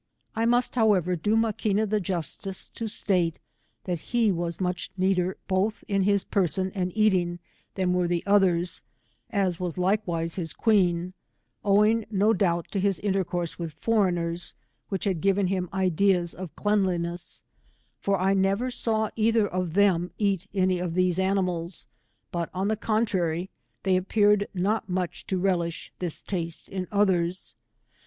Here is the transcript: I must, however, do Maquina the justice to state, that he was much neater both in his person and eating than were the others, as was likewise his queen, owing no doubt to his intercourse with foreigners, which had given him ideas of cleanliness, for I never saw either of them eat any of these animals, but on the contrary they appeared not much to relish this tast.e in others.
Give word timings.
I 0.35 0.47
must, 0.47 0.73
however, 0.73 1.15
do 1.15 1.35
Maquina 1.35 1.87
the 1.87 1.99
justice 1.99 2.69
to 2.69 2.87
state, 2.87 3.37
that 3.83 3.99
he 3.99 4.31
was 4.31 4.59
much 4.59 4.89
neater 4.97 5.37
both 5.47 5.83
in 5.87 6.01
his 6.01 6.23
person 6.23 6.71
and 6.73 6.91
eating 6.97 7.37
than 7.75 7.93
were 7.93 8.07
the 8.07 8.23
others, 8.25 8.81
as 9.29 9.59
was 9.59 9.77
likewise 9.77 10.37
his 10.37 10.53
queen, 10.53 11.13
owing 11.63 12.05
no 12.09 12.33
doubt 12.33 12.71
to 12.71 12.79
his 12.79 12.99
intercourse 13.01 13.59
with 13.59 13.73
foreigners, 13.75 14.55
which 14.89 15.03
had 15.03 15.21
given 15.21 15.45
him 15.45 15.69
ideas 15.71 16.33
of 16.33 16.55
cleanliness, 16.55 17.43
for 17.99 18.19
I 18.19 18.33
never 18.33 18.71
saw 18.71 19.11
either 19.15 19.47
of 19.47 19.75
them 19.75 20.09
eat 20.17 20.47
any 20.51 20.79
of 20.79 20.95
these 20.95 21.19
animals, 21.19 21.87
but 22.31 22.49
on 22.55 22.69
the 22.69 22.75
contrary 22.75 23.51
they 23.83 23.95
appeared 23.95 24.47
not 24.55 24.89
much 24.89 25.27
to 25.27 25.37
relish 25.37 25.93
this 25.99 26.23
tast.e 26.23 26.73
in 26.73 26.87
others. 26.91 27.53